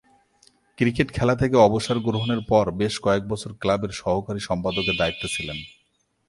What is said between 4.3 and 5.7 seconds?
সম্পাদকের দায়িত্বে ছিলেন।